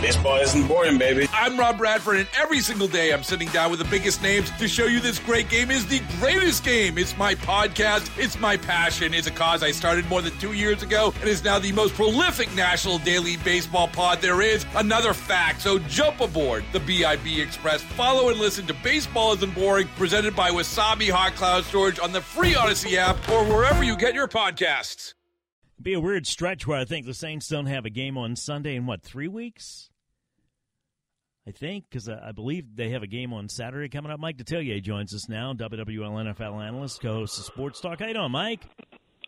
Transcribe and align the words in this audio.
Baseball 0.00 0.36
isn't 0.36 0.68
boring, 0.68 0.96
baby. 0.96 1.26
I'm 1.32 1.58
Rob 1.58 1.76
Bradford, 1.76 2.18
and 2.18 2.28
every 2.38 2.60
single 2.60 2.86
day 2.86 3.12
I'm 3.12 3.24
sitting 3.24 3.48
down 3.48 3.68
with 3.72 3.80
the 3.80 3.84
biggest 3.86 4.22
names 4.22 4.48
to 4.52 4.68
show 4.68 4.84
you 4.84 5.00
this 5.00 5.18
great 5.18 5.48
game 5.48 5.72
is 5.72 5.86
the 5.86 6.00
greatest 6.20 6.62
game. 6.62 6.98
It's 6.98 7.18
my 7.18 7.34
podcast, 7.34 8.08
it's 8.16 8.38
my 8.38 8.56
passion. 8.56 9.12
It's 9.12 9.26
a 9.26 9.32
cause 9.32 9.64
I 9.64 9.72
started 9.72 10.08
more 10.08 10.22
than 10.22 10.38
two 10.38 10.52
years 10.52 10.84
ago 10.84 11.12
and 11.18 11.28
is 11.28 11.42
now 11.42 11.58
the 11.58 11.72
most 11.72 11.94
prolific 11.94 12.54
national 12.54 12.98
daily 12.98 13.38
baseball 13.38 13.88
pod 13.88 14.20
there 14.20 14.40
is. 14.40 14.64
Another 14.76 15.12
fact, 15.12 15.62
so 15.62 15.80
jump 15.80 16.20
aboard 16.20 16.64
the 16.72 16.78
BIB 16.78 17.40
Express. 17.40 17.82
Follow 17.82 18.28
and 18.28 18.38
listen 18.38 18.68
to 18.68 18.74
Baseball 18.84 19.32
Isn't 19.32 19.52
Boring, 19.52 19.88
presented 19.96 20.36
by 20.36 20.50
Wasabi 20.50 21.10
Hot 21.10 21.34
Cloud 21.34 21.64
Storage 21.64 21.98
on 21.98 22.12
the 22.12 22.20
free 22.20 22.54
Odyssey 22.54 22.96
app 22.98 23.16
or 23.28 23.44
wherever 23.44 23.82
you 23.82 23.96
get 23.96 24.14
your 24.14 24.28
podcasts. 24.28 25.14
Be 25.80 25.94
a 25.94 26.00
weird 26.00 26.26
stretch 26.26 26.66
where 26.66 26.78
I 26.78 26.84
think 26.84 27.06
the 27.06 27.14
Saints 27.14 27.48
don't 27.48 27.66
have 27.66 27.84
a 27.84 27.90
game 27.90 28.18
on 28.18 28.34
Sunday 28.34 28.74
in 28.74 28.86
what 28.86 29.02
three 29.02 29.28
weeks? 29.28 29.87
I 31.48 31.50
think 31.50 31.86
because 31.88 32.10
I 32.10 32.32
believe 32.32 32.76
they 32.76 32.90
have 32.90 33.02
a 33.02 33.06
game 33.06 33.32
on 33.32 33.48
Saturday 33.48 33.88
coming 33.88 34.12
up. 34.12 34.20
Mike 34.20 34.36
Detillier 34.36 34.82
joins 34.82 35.14
us 35.14 35.30
now, 35.30 35.54
WWL 35.54 36.34
NFL 36.34 36.62
analyst, 36.62 37.00
co-host 37.00 37.38
of 37.38 37.46
Sports 37.46 37.80
Talk. 37.80 38.00
How 38.00 38.06
you 38.06 38.12
doing, 38.12 38.30
Mike? 38.30 38.60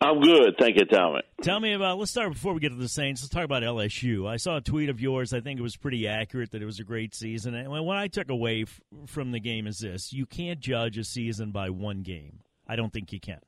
I'm 0.03 0.21
good, 0.21 0.53
thank 0.59 0.77
you, 0.77 0.85
Tommy. 0.85 1.21
Tell 1.41 1.59
me 1.59 1.73
about. 1.73 1.97
Let's 1.97 2.11
start 2.11 2.31
before 2.31 2.53
we 2.53 2.59
get 2.59 2.69
to 2.69 2.75
the 2.75 2.87
Saints. 2.87 3.23
Let's 3.23 3.33
talk 3.33 3.43
about 3.43 3.63
LSU. 3.63 4.29
I 4.29 4.37
saw 4.37 4.57
a 4.57 4.61
tweet 4.61 4.89
of 4.89 5.01
yours. 5.01 5.33
I 5.33 5.41
think 5.41 5.59
it 5.59 5.63
was 5.63 5.75
pretty 5.75 6.07
accurate 6.07 6.51
that 6.51 6.61
it 6.61 6.65
was 6.65 6.79
a 6.79 6.83
great 6.83 7.15
season. 7.15 7.55
And 7.55 7.69
what 7.71 7.97
I 7.97 8.07
took 8.07 8.29
away 8.29 8.63
f- 8.63 8.79
from 9.07 9.31
the 9.31 9.39
game 9.39 9.65
is 9.65 9.79
this: 9.79 10.13
you 10.13 10.27
can't 10.27 10.59
judge 10.59 10.99
a 10.99 11.03
season 11.03 11.51
by 11.51 11.71
one 11.71 12.03
game. 12.03 12.41
I 12.67 12.75
don't 12.75 12.93
think 12.93 13.11
you 13.13 13.19
can. 13.19 13.39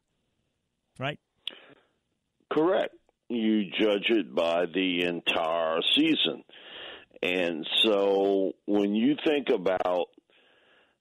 Right? 0.98 1.20
Correct. 2.52 2.96
You 3.30 3.66
judge 3.80 4.10
it 4.10 4.34
by 4.34 4.66
the 4.66 5.04
entire 5.04 5.80
season. 5.96 6.44
And 7.24 7.66
so 7.84 8.52
when 8.66 8.96
you 8.96 9.16
think 9.26 9.48
about, 9.48 10.08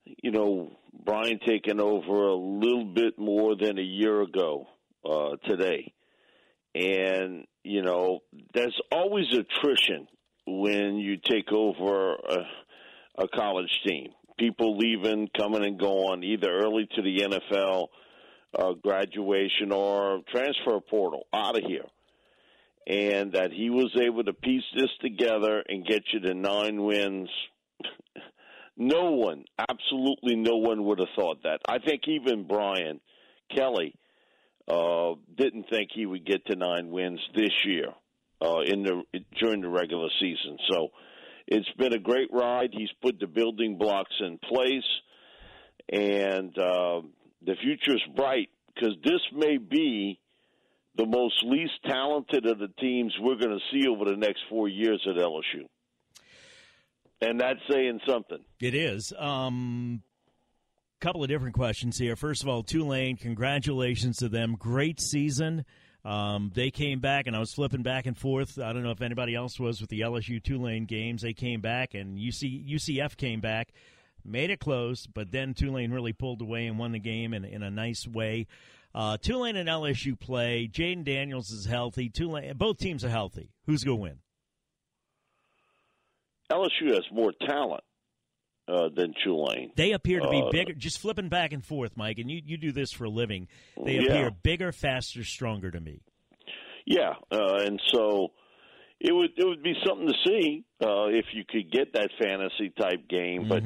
you 0.05 0.31
know, 0.31 0.71
Brian 1.05 1.41
taking 1.45 1.81
over 1.81 2.29
a 2.29 2.37
little 2.37 2.85
bit 2.85 3.19
more 3.19 3.57
than 3.57 3.77
a 3.77 3.83
year 3.83 4.23
ago 4.23 4.69
uh, 5.05 5.31
today, 5.49 5.93
and, 6.77 7.45
you 7.65 7.83
know, 7.83 8.21
there's 8.55 8.81
always 8.93 9.27
attrition 9.33 10.07
when 10.47 10.95
you 10.95 11.17
take 11.17 11.51
over 11.51 12.15
a, 12.15 13.25
a 13.25 13.29
college 13.35 13.81
team. 13.85 14.11
People 14.39 14.79
leaving, 14.79 15.29
coming 15.37 15.65
and 15.65 15.79
going, 15.79 16.23
either 16.23 16.53
early 16.53 16.89
to 16.95 17.03
the 17.03 17.19
NFL, 17.19 17.89
uh, 18.57 18.75
graduation, 18.75 19.73
or 19.73 20.21
transfer 20.31 20.79
portal 20.89 21.27
out 21.35 21.59
of 21.59 21.65
here 21.67 21.87
and 22.87 23.33
that 23.33 23.53
he 23.53 23.71
was 23.71 23.91
able 24.01 24.25
to 24.25 24.33
piece 24.33 24.65
this 24.75 24.91
together 25.01 25.63
and 25.69 25.87
get 25.87 26.03
you 26.13 26.21
to 26.21 26.35
nine 26.35 26.83
wins. 26.83 27.29
no 28.77 29.13
one, 29.13 29.45
absolutely 29.59 30.37
no 30.37 30.57
one 30.57 30.85
would 30.85 30.99
have 30.99 31.09
thought 31.17 31.43
that. 31.45 31.61
I 31.69 31.79
think 31.79 32.03
even 32.09 32.47
Brian 32.47 33.01
Kelly 33.55 33.95
uh, 34.69 35.15
didn't 35.37 35.67
think 35.71 35.91
he 35.95 36.07
would 36.07 36.25
get 36.27 36.47
to 36.47 36.57
nine 36.57 36.91
wins 36.91 37.21
this 37.35 37.53
year 37.65 37.89
uh, 38.41 38.61
in 38.61 38.83
the 38.83 39.03
during 39.41 39.61
the 39.61 39.69
regular 39.69 40.09
season. 40.21 40.59
So 40.71 40.89
it's 41.47 41.71
been 41.79 41.93
a 41.93 41.99
great 41.99 42.29
ride. 42.33 42.71
He's 42.73 42.91
put 43.03 43.19
the 43.19 43.27
building 43.27 43.79
blocks 43.79 44.15
in 44.21 44.39
place, 44.39 44.89
and 45.91 46.57
uh, 46.59 47.01
the 47.45 47.57
future 47.63 47.95
is 47.95 48.03
bright 48.17 48.49
because 48.75 48.95
this 49.05 49.21
may 49.35 49.59
be 49.59 50.19
the 50.97 51.07
most 51.07 51.43
least 51.45 51.73
talented 51.87 52.47
of 52.47 52.59
the 52.59 52.69
teams 52.81 53.15
we're 53.21 53.37
going 53.37 53.59
to 53.59 53.65
see 53.73 53.89
over 53.89 54.05
the 54.05 54.17
next 54.17 54.41
four 54.49 54.69
years 54.69 55.01
at 55.09 55.17
LSU. 55.17 55.67
And 57.21 57.41
that's 57.41 57.61
saying 57.71 58.01
something. 58.07 58.39
It 58.61 58.75
is. 58.75 59.13
Um, 59.19 60.03
couple 61.03 61.23
of 61.23 61.29
different 61.29 61.55
questions 61.55 61.99
here. 61.99 62.15
First 62.15 62.43
of 62.43 62.49
all, 62.49 62.63
Tulane, 62.63 63.17
congratulations 63.17 64.19
to 64.19 64.29
them. 64.29 64.55
Great 64.57 65.01
season. 65.01 65.65
Um, 66.05 66.53
they 66.55 66.71
came 66.71 67.01
back, 67.01 67.27
and 67.27 67.35
I 67.35 67.41
was 67.41 67.53
flipping 67.53 67.83
back 67.83 68.07
and 68.07 68.17
forth. 68.17 68.57
I 68.59 68.73
don't 68.73 68.85
know 68.85 68.93
if 68.93 69.03
anybody 69.03 69.35
else 69.35 69.59
was 69.59 69.81
with 69.81 69.91
the 69.91 70.01
LSU 70.01 70.41
Tulane 70.43 70.85
games. 70.85 71.23
They 71.23 71.33
came 71.33 71.61
back, 71.61 71.95
and 71.95 72.19
UC, 72.19 72.69
UCF 72.73 73.17
came 73.17 73.41
back, 73.41 73.73
made 74.25 74.51
it 74.51 74.61
close, 74.61 75.09
but 75.13 75.33
then 75.33 75.55
Tulane 75.55 75.91
really 75.91 76.13
pulled 76.13 76.41
away 76.41 76.67
and 76.67 76.79
won 76.79 76.93
the 76.93 77.01
game 77.01 77.35
in, 77.35 77.45
in 77.45 77.65
a 77.65 77.71
nice 77.71 78.07
way. 78.07 78.47
Uh, 78.95 79.17
Tulane 79.17 79.57
and 79.57 79.69
LSU 79.69 80.19
play. 80.19 80.69
Jayden 80.71 81.05
Daniels 81.05 81.51
is 81.51 81.65
healthy. 81.65 82.09
Tulane, 82.11 82.53
both 82.57 82.79
teams 82.79 83.05
are 83.05 83.09
healthy. 83.11 83.51
Who's 83.67 83.85
going 83.85 83.97
to 83.99 84.03
win? 84.03 84.19
LSU 86.51 86.93
has 86.93 87.05
more 87.11 87.33
talent 87.47 87.83
uh, 88.69 88.89
than 88.95 89.15
Tulane. 89.25 89.73
They 89.77 89.93
appear 89.93 90.21
to 90.21 90.29
be 90.29 90.43
uh, 90.43 90.51
bigger. 90.51 90.75
Just 90.75 90.99
flipping 90.99 91.29
back 91.29 91.53
and 91.53 91.65
forth, 91.65 91.97
Mike, 91.97 92.19
and 92.19 92.31
you, 92.31 92.43
you 92.45 92.59
do 92.59 92.73
this 92.73 92.93
for 92.93 93.05
a 93.05 93.11
living. 93.11 93.49
They 93.83 93.95
Yeah. 93.95 94.03
appear 94.03 94.31
bigger, 94.31 94.73
faster, 94.73 95.25
stronger 95.25 95.71
to 95.71 95.81
me. 95.81 96.03
Yeah, 96.85 97.13
uh, 97.31 97.63
and 97.65 97.81
so 97.93 98.33
it 99.01 99.13
would 99.15 99.31
it 99.37 99.47
would 99.47 99.63
be 99.63 99.75
something 99.87 100.09
to 100.09 100.15
see 100.27 100.65
uh, 100.85 101.07
if 101.07 101.27
you 101.33 101.45
could 101.49 101.71
get 101.71 101.93
that 101.95 102.11
fantasy 102.21 102.71
type 102.79 103.09
game. 103.09 103.49
But 103.49 103.63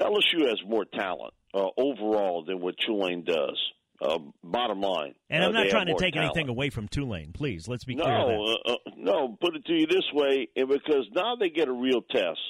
LSU 0.00 0.48
has 0.48 0.58
more 0.66 0.86
talent 0.86 1.34
uh, 1.52 1.66
overall 1.76 2.42
than 2.46 2.60
what 2.60 2.74
Tulane 2.78 3.22
does. 3.24 3.60
Uh, 4.00 4.18
bottom 4.42 4.80
line, 4.80 5.14
And 5.30 5.42
Uh, 5.42 5.46
I'm 5.46 5.52
not 5.52 5.62
have 5.64 5.70
trying 5.70 5.86
to 5.86 5.94
take 5.94 6.14
talent. 6.14 6.36
anything 6.36 6.48
away 6.50 6.68
from 6.68 6.88
Tulane. 6.88 7.32
Please, 7.32 7.68
let's 7.68 7.84
be 7.84 7.94
clear. 7.94 8.06
No, 8.06 8.56
uh, 8.66 8.72
uh, 8.72 8.76
no. 8.96 9.38
Put 9.40 9.54
it 9.54 9.64
to 9.66 9.72
you 9.72 9.86
this 9.86 10.04
way, 10.12 10.48
and 10.56 10.68
because 10.68 11.06
now 11.14 11.36
they 11.36 11.48
get 11.48 11.68
a 11.68 11.72
real 11.72 12.02
test. 12.02 12.40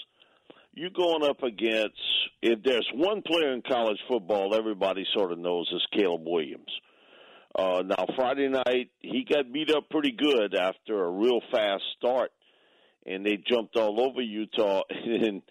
You 0.72 0.90
going 0.90 1.22
up 1.22 1.42
against 1.42 2.00
if 2.42 2.62
there's 2.64 2.88
one 2.94 3.22
player 3.22 3.52
in 3.52 3.62
college 3.62 3.98
football 4.08 4.54
everybody 4.54 5.04
sort 5.14 5.30
of 5.32 5.38
knows 5.38 5.70
is 5.72 5.86
Caleb 5.92 6.22
Williams. 6.24 6.70
Uh, 7.56 7.82
now 7.86 8.06
Friday 8.16 8.48
night 8.48 8.90
he 9.00 9.24
got 9.30 9.52
beat 9.52 9.70
up 9.70 9.88
pretty 9.90 10.10
good 10.12 10.54
after 10.56 11.04
a 11.04 11.10
real 11.10 11.40
fast 11.52 11.84
start, 11.98 12.32
and 13.06 13.24
they 13.24 13.36
jumped 13.36 13.76
all 13.76 14.00
over 14.00 14.20
Utah, 14.20 14.80
and 14.90 15.42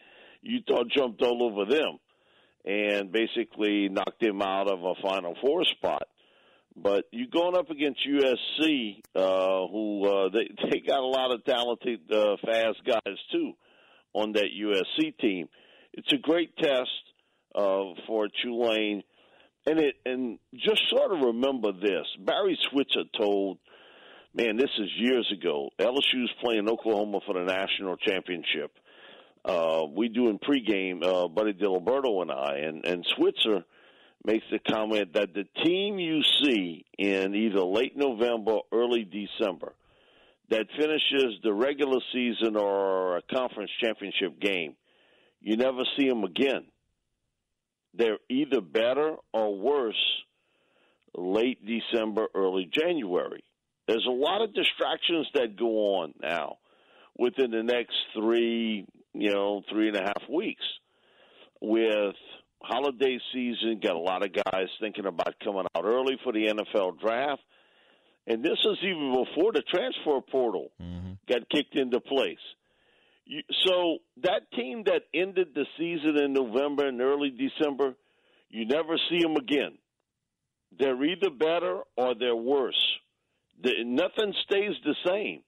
Utah 0.42 0.84
jumped 0.94 1.22
all 1.22 1.44
over 1.44 1.64
them, 1.72 2.00
and 2.66 3.12
basically 3.12 3.90
knocked 3.90 4.24
him 4.24 4.42
out 4.42 4.72
of 4.72 4.80
a 4.84 4.94
Final 5.02 5.36
Four 5.42 5.64
spot. 5.66 6.08
But 6.76 7.06
you're 7.12 7.28
going 7.28 7.56
up 7.56 7.70
against 7.70 8.00
USC, 8.08 9.02
uh, 9.16 9.68
who 9.68 10.06
uh, 10.08 10.30
they 10.30 10.50
they 10.72 10.80
got 10.80 11.00
a 11.00 11.06
lot 11.06 11.34
of 11.34 11.46
talented, 11.46 12.00
uh, 12.12 12.38
fast 12.44 12.80
guys 12.86 13.18
too 13.32 13.54
on 14.14 14.34
that 14.34 14.48
USC 14.58 15.18
team. 15.18 15.50
It's 15.94 16.12
a 16.12 16.18
great 16.18 16.56
test 16.58 16.90
uh, 17.54 17.94
for 18.08 18.28
Tulane, 18.42 19.04
and 19.68 19.80
it 19.80 19.96
and 20.06 20.40
just 20.56 20.82
sort 20.90 21.12
of 21.12 21.20
remember 21.20 21.72
this: 21.74 22.08
Barry 22.20 22.58
Switzer 22.72 23.04
told, 23.18 23.60
man, 24.34 24.58
this 24.58 24.72
is 24.80 24.90
years 24.98 25.32
ago. 25.32 25.70
LSU's 25.80 26.32
playing 26.44 26.68
Oklahoma 26.68 27.20
for 27.26 27.34
the 27.34 27.46
national 27.46 27.98
championship. 27.98 28.72
Uh, 29.46 29.86
we 29.94 30.08
doing 30.08 30.40
pregame, 30.40 31.04
uh, 31.04 31.28
Buddy 31.28 31.54
Diliberto 31.54 32.22
and 32.22 32.32
I, 32.32 32.60
and 32.60 32.86
and 32.86 33.06
Switzer 33.16 33.66
makes 34.26 34.46
the 34.52 34.60
comment 34.60 35.14
that 35.14 35.34
the 35.34 35.44
team 35.64 36.00
you 36.00 36.22
see 36.44 36.86
in 36.98 37.36
either 37.36 37.62
late 37.62 37.98
November, 37.98 38.60
early 38.72 39.04
December, 39.04 39.74
that 40.50 40.68
finishes 40.78 41.40
the 41.44 41.54
regular 41.54 42.00
season 42.14 42.56
or 42.56 43.18
a 43.18 43.22
conference 43.24 43.72
championship 43.84 44.40
game, 44.40 44.76
you 45.42 45.58
never 45.58 45.84
see 45.98 46.08
them 46.08 46.24
again. 46.24 46.66
They're 47.94 48.20
either 48.30 48.62
better 48.62 49.16
or 49.34 49.56
worse 49.58 50.24
late 51.16 51.60
December, 51.66 52.28
early 52.34 52.70
January. 52.72 53.44
There's 53.88 54.06
a 54.08 54.12
lot 54.12 54.42
of 54.42 54.54
distractions 54.54 55.28
that 55.34 55.58
go 55.58 55.98
on 55.98 56.14
now 56.22 56.58
within 57.18 57.52
the 57.52 57.62
next 57.62 57.96
three, 58.16 58.88
you 59.14 59.32
know, 59.32 59.62
three 59.72 59.88
and 59.88 59.98
a 59.98 60.02
half 60.02 60.30
weeks 60.30 60.64
with 61.62 62.16
holiday 62.62 63.20
season, 63.34 63.80
got 63.82 63.96
a 63.96 64.00
lot 64.00 64.26
of 64.26 64.32
guys 64.34 64.68
thinking 64.80 65.06
about 65.06 65.36
coming 65.44 65.66
out 65.76 65.86
early 65.86 66.18
for 66.24 66.34
the 66.34 66.48
NFL 66.48 67.00
draft. 67.00 67.42
And 68.26 68.44
this 68.44 68.58
is 68.64 68.78
even 68.84 69.12
before 69.12 69.52
the 69.52 69.64
transfer 69.74 70.22
portal 70.32 70.72
mm-hmm. 70.82 71.14
got 71.28 71.50
kicked 71.50 71.76
into 71.76 72.00
place. 72.00 72.38
You, 73.26 73.42
so 73.66 73.98
that 74.24 74.52
team 74.56 74.84
that 74.86 75.04
ended 75.14 75.50
the 75.54 75.66
season 75.78 76.18
in 76.18 76.34
November 76.34 76.88
and 76.88 77.02
early 77.02 77.32
December, 77.32 77.96
you 78.50 78.66
never 78.66 78.98
see 79.10 79.20
them 79.20 79.36
again. 79.36 79.78
They're 80.78 81.04
either 81.04 81.30
better 81.30 81.82
or 81.98 82.16
they're 82.18 82.36
worse. 82.36 82.82
The, 83.62 83.84
nothing 83.86 84.34
stays 84.44 84.76
the 84.84 84.96
same 85.06 85.42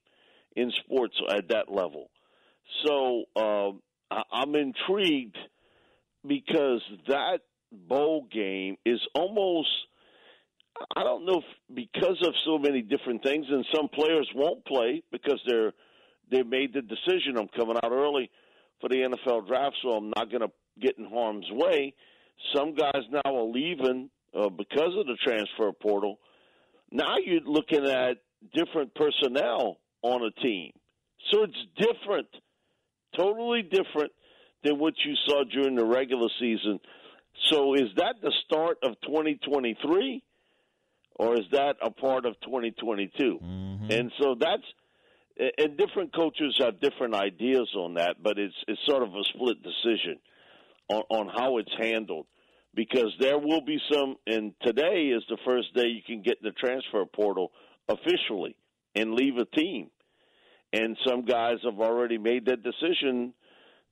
in 0.54 0.70
sports 0.84 1.16
at 1.30 1.48
that 1.48 1.70
level. 1.70 2.10
So 2.86 3.24
um, 3.36 3.82
I'm 4.10 4.54
intrigued 4.54 5.36
because 6.26 6.82
that 7.08 7.40
bowl 7.72 8.26
game 8.32 8.76
is 8.84 9.00
almost. 9.14 9.68
I 10.94 11.04
don't 11.04 11.24
know 11.24 11.38
if 11.38 11.74
because 11.74 12.18
of 12.22 12.34
so 12.44 12.58
many 12.58 12.82
different 12.82 13.22
things, 13.22 13.46
and 13.48 13.64
some 13.74 13.88
players 13.88 14.28
won't 14.34 14.64
play 14.66 15.02
because 15.10 15.40
they're 15.46 15.72
they 16.30 16.42
made 16.42 16.74
the 16.74 16.82
decision. 16.82 17.38
I'm 17.38 17.48
coming 17.56 17.76
out 17.82 17.92
early 17.92 18.30
for 18.80 18.88
the 18.88 18.96
NFL 18.96 19.46
draft, 19.46 19.76
so 19.82 19.90
I'm 19.90 20.12
not 20.16 20.30
going 20.30 20.42
to 20.42 20.50
get 20.80 20.98
in 20.98 21.06
harm's 21.06 21.46
way. 21.50 21.94
Some 22.54 22.74
guys 22.74 23.02
now 23.10 23.22
are 23.24 23.44
leaving 23.44 24.10
uh, 24.34 24.48
because 24.50 24.92
of 24.98 25.06
the 25.06 25.16
transfer 25.24 25.72
portal. 25.72 26.18
Now 26.90 27.16
you're 27.24 27.40
looking 27.40 27.86
at 27.86 28.18
different 28.54 28.94
personnel 28.94 29.78
on 30.02 30.22
a 30.22 30.30
team, 30.42 30.72
so 31.30 31.44
it's 31.44 31.56
different, 31.76 32.28
totally 33.16 33.62
different 33.62 34.12
than 34.62 34.78
what 34.78 34.94
you 35.04 35.14
saw 35.26 35.44
during 35.44 35.74
the 35.74 35.84
regular 35.84 36.28
season. 36.40 36.80
So 37.50 37.74
is 37.74 37.88
that 37.96 38.16
the 38.22 38.32
start 38.44 38.78
of 38.82 39.00
2023? 39.02 40.22
or 41.18 41.34
is 41.34 41.46
that 41.52 41.76
a 41.82 41.90
part 41.90 42.26
of 42.26 42.34
2022? 42.40 43.38
Mm-hmm. 43.42 43.90
And 43.90 44.12
so 44.20 44.36
that's 44.38 44.62
and 45.58 45.76
different 45.76 46.14
coaches 46.14 46.56
have 46.60 46.80
different 46.80 47.14
ideas 47.14 47.68
on 47.76 47.94
that, 47.94 48.22
but 48.22 48.38
it's 48.38 48.54
it's 48.68 48.80
sort 48.86 49.02
of 49.02 49.10
a 49.10 49.24
split 49.34 49.62
decision 49.62 50.18
on, 50.88 51.02
on 51.10 51.28
how 51.28 51.58
it's 51.58 51.72
handled 51.78 52.26
because 52.74 53.14
there 53.20 53.38
will 53.38 53.60
be 53.60 53.78
some. 53.92 54.16
And 54.26 54.54
today 54.62 55.12
is 55.14 55.22
the 55.28 55.38
first 55.44 55.74
day 55.74 55.88
you 55.88 56.02
can 56.06 56.22
get 56.22 56.42
the 56.42 56.52
transfer 56.52 57.04
portal 57.04 57.52
officially 57.88 58.56
and 58.94 59.12
leave 59.14 59.36
a 59.36 59.44
team. 59.44 59.90
And 60.72 60.96
some 61.06 61.24
guys 61.24 61.58
have 61.64 61.80
already 61.80 62.18
made 62.18 62.46
that 62.46 62.62
decision 62.62 63.32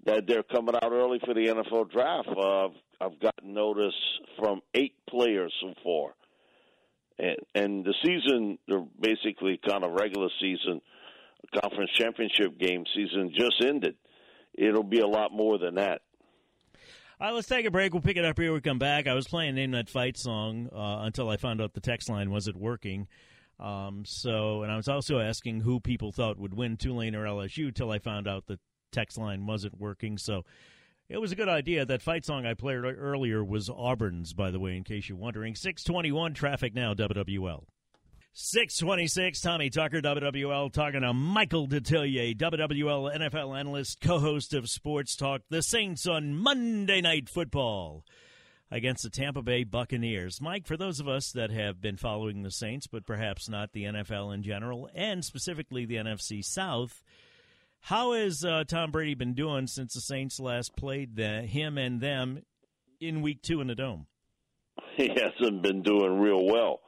that 0.06 0.26
they're 0.26 0.42
coming 0.42 0.74
out 0.74 0.92
early 0.92 1.18
for 1.24 1.32
the 1.32 1.46
NFL 1.46 1.90
draft. 1.90 2.28
Uh, 2.28 2.66
I've, 2.66 2.70
I've 3.00 3.20
gotten 3.20 3.54
notice 3.54 3.94
from 4.38 4.60
eight 4.74 4.94
players 5.08 5.52
so 5.60 5.72
far 5.82 6.14
and 7.18 7.36
and 7.54 7.84
the 7.84 7.94
season, 8.04 8.58
or 8.70 8.86
basically 9.00 9.60
kind 9.66 9.84
of 9.84 9.92
regular 9.92 10.28
season, 10.40 10.80
conference 11.60 11.90
championship 11.92 12.58
game 12.58 12.84
season 12.94 13.32
just 13.34 13.62
ended. 13.62 13.96
It'll 14.54 14.84
be 14.84 15.00
a 15.00 15.06
lot 15.06 15.32
more 15.32 15.58
than 15.58 15.76
that. 15.76 16.02
All 17.20 17.28
right, 17.28 17.34
let's 17.34 17.48
take 17.48 17.64
a 17.64 17.70
break. 17.70 17.92
We'll 17.92 18.02
pick 18.02 18.16
it 18.16 18.24
up 18.24 18.38
here. 18.38 18.52
We 18.52 18.60
come 18.60 18.78
back. 18.78 19.06
I 19.06 19.14
was 19.14 19.28
playing 19.28 19.54
Name 19.54 19.70
That 19.70 19.88
Fight 19.88 20.16
song 20.16 20.68
uh, 20.74 21.04
until 21.04 21.28
I 21.28 21.36
found 21.36 21.60
out 21.60 21.72
the 21.72 21.80
text 21.80 22.08
line 22.08 22.30
wasn't 22.30 22.56
working. 22.56 23.06
Um, 23.60 24.04
so, 24.04 24.62
and 24.62 24.72
I 24.72 24.76
was 24.76 24.88
also 24.88 25.20
asking 25.20 25.60
who 25.60 25.80
people 25.80 26.12
thought 26.12 26.38
would 26.38 26.54
win 26.54 26.76
Tulane 26.76 27.14
or 27.14 27.24
LSU 27.24 27.74
till 27.74 27.90
I 27.90 27.98
found 27.98 28.26
out 28.26 28.46
the 28.46 28.58
text 28.92 29.16
line 29.16 29.46
wasn't 29.46 29.80
working. 29.80 30.18
So, 30.18 30.44
it 31.08 31.20
was 31.20 31.32
a 31.32 31.36
good 31.36 31.48
idea. 31.48 31.84
That 31.84 32.02
fight 32.02 32.24
song 32.24 32.46
I 32.46 32.54
played 32.54 32.78
earlier 32.78 33.44
was 33.44 33.68
Auburn's, 33.68 34.32
by 34.32 34.50
the 34.50 34.58
way, 34.58 34.76
in 34.76 34.84
case 34.84 35.08
you're 35.08 35.18
wondering. 35.18 35.54
621 35.54 36.34
traffic 36.34 36.74
now, 36.74 36.94
WWL. 36.94 37.64
626, 38.36 39.40
Tommy 39.40 39.70
Tucker, 39.70 40.00
WWL, 40.00 40.72
talking 40.72 41.02
to 41.02 41.12
Michael 41.12 41.68
Detillier, 41.68 42.36
WWL 42.36 43.16
NFL 43.16 43.56
analyst, 43.56 44.00
co 44.00 44.18
host 44.18 44.52
of 44.54 44.68
Sports 44.68 45.14
Talk, 45.14 45.42
the 45.50 45.62
Saints 45.62 46.04
on 46.04 46.34
Monday 46.34 47.00
Night 47.00 47.28
Football 47.28 48.04
against 48.70 49.02
the 49.02 49.10
Tampa 49.10 49.42
Bay 49.42 49.64
Buccaneers. 49.64 50.40
Mike, 50.40 50.66
for 50.66 50.76
those 50.76 51.00
of 51.00 51.08
us 51.08 51.32
that 51.32 51.50
have 51.50 51.80
been 51.80 51.96
following 51.96 52.42
the 52.42 52.50
Saints, 52.50 52.86
but 52.86 53.06
perhaps 53.06 53.48
not 53.48 53.72
the 53.72 53.84
NFL 53.84 54.34
in 54.34 54.42
general, 54.42 54.88
and 54.94 55.24
specifically 55.24 55.84
the 55.84 55.96
NFC 55.96 56.44
South, 56.44 57.02
how 57.80 58.12
has 58.12 58.44
uh, 58.44 58.64
Tom 58.66 58.90
Brady 58.90 59.14
been 59.14 59.34
doing 59.34 59.66
since 59.66 59.94
the 59.94 60.00
Saints 60.00 60.40
last 60.40 60.74
played 60.74 61.16
the, 61.16 61.42
him 61.42 61.76
and 61.76 62.00
them 62.00 62.42
in 63.00 63.20
Week 63.20 63.42
Two 63.42 63.60
in 63.60 63.66
the 63.66 63.74
Dome? 63.74 64.06
He 64.96 65.08
hasn't 65.08 65.62
been 65.62 65.82
doing 65.82 66.20
real 66.20 66.44
well 66.44 66.80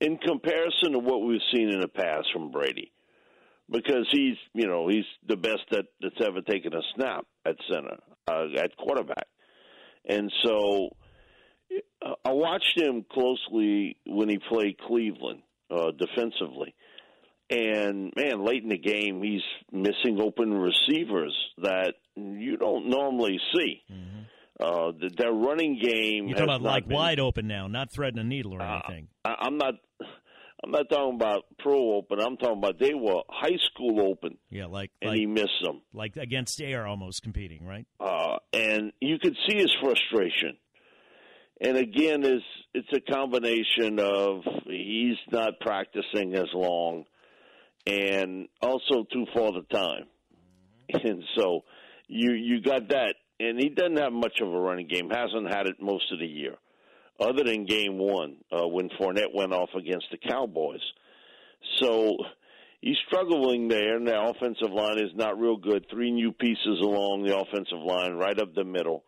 in 0.00 0.16
comparison 0.16 0.92
to 0.92 0.98
what 0.98 1.22
we've 1.22 1.40
seen 1.54 1.68
in 1.68 1.80
the 1.80 1.88
past 1.88 2.26
from 2.32 2.50
Brady, 2.50 2.90
because 3.70 4.08
he's 4.10 4.36
you 4.54 4.66
know 4.66 4.88
he's 4.88 5.04
the 5.28 5.36
best 5.36 5.60
that, 5.70 5.84
that's 6.00 6.20
ever 6.26 6.40
taken 6.40 6.72
a 6.74 6.80
snap 6.94 7.26
at 7.46 7.56
center 7.70 7.98
uh, 8.26 8.46
at 8.58 8.76
quarterback, 8.76 9.26
and 10.08 10.32
so 10.42 10.96
uh, 12.04 12.14
I 12.24 12.32
watched 12.32 12.80
him 12.80 13.04
closely 13.10 13.96
when 14.06 14.28
he 14.28 14.38
played 14.48 14.78
Cleveland 14.78 15.42
uh, 15.70 15.90
defensively 15.92 16.74
and 17.52 18.12
man, 18.16 18.44
late 18.44 18.62
in 18.62 18.70
the 18.70 18.78
game, 18.78 19.22
he's 19.22 19.42
missing 19.70 20.20
open 20.20 20.54
receivers 20.54 21.36
that 21.58 21.94
you 22.16 22.56
don't 22.56 22.88
normally 22.88 23.38
see. 23.54 23.82
Mm-hmm. 23.92 24.20
Uh, 24.60 24.92
the, 24.92 25.10
their 25.16 25.32
running 25.32 25.78
game. 25.82 26.28
You're 26.28 26.38
talking 26.38 26.54
about 26.54 26.62
like 26.62 26.86
been, 26.86 26.96
wide 26.96 27.20
open 27.20 27.48
now, 27.48 27.66
not 27.66 27.90
threading 27.90 28.20
a 28.20 28.24
needle 28.24 28.54
or 28.54 28.62
anything. 28.62 29.08
Uh, 29.24 29.28
I, 29.28 29.46
I'm 29.46 29.58
not. 29.58 29.74
I'm 30.64 30.70
not 30.70 30.88
talking 30.88 31.16
about 31.16 31.44
pro 31.58 31.96
open. 31.96 32.20
I'm 32.20 32.36
talking 32.36 32.58
about 32.58 32.78
they 32.78 32.94
were 32.94 33.22
high 33.28 33.58
school 33.72 34.00
open. 34.00 34.38
Yeah, 34.48 34.66
like 34.66 34.92
and 35.00 35.10
like, 35.10 35.18
he 35.18 35.26
missed 35.26 35.60
them, 35.64 35.82
like 35.92 36.16
against 36.16 36.62
air, 36.62 36.86
almost 36.86 37.22
competing, 37.22 37.66
right? 37.66 37.84
Uh, 37.98 38.36
and 38.52 38.92
you 39.00 39.18
could 39.18 39.36
see 39.48 39.56
his 39.56 39.74
frustration. 39.82 40.56
And 41.62 41.76
again, 41.76 42.24
is 42.24 42.42
it's 42.74 42.88
a 42.92 43.12
combination 43.12 44.00
of 44.00 44.42
he's 44.66 45.16
not 45.30 45.60
practicing 45.60 46.34
as 46.34 46.48
long 46.52 47.04
and 47.86 48.48
also 48.60 49.04
too 49.12 49.26
far 49.34 49.52
the 49.52 49.66
time. 49.72 50.06
And 51.04 51.22
so 51.38 51.62
you 52.06 52.32
you 52.32 52.60
got 52.60 52.88
that, 52.90 53.14
and 53.40 53.58
he 53.58 53.70
doesn't 53.70 53.96
have 53.96 54.12
much 54.12 54.40
of 54.42 54.48
a 54.48 54.60
running 54.60 54.88
game. 54.88 55.08
Hasn't 55.08 55.48
had 55.48 55.66
it 55.66 55.76
most 55.80 56.12
of 56.12 56.18
the 56.18 56.26
year, 56.26 56.56
other 57.18 57.44
than 57.44 57.64
game 57.64 57.96
one 57.96 58.36
uh, 58.50 58.68
when 58.68 58.90
Fournette 59.00 59.34
went 59.34 59.54
off 59.54 59.70
against 59.74 60.06
the 60.10 60.18
Cowboys. 60.18 60.82
So 61.80 62.16
he's 62.82 62.98
struggling 63.06 63.68
there, 63.68 63.96
and 63.96 64.06
the 64.06 64.20
offensive 64.20 64.70
line 64.70 64.98
is 64.98 65.14
not 65.14 65.40
real 65.40 65.56
good. 65.56 65.86
Three 65.90 66.10
new 66.10 66.32
pieces 66.32 66.80
along 66.82 67.24
the 67.24 67.38
offensive 67.38 67.82
line, 67.82 68.12
right 68.12 68.38
up 68.38 68.54
the 68.54 68.64
middle. 68.64 69.04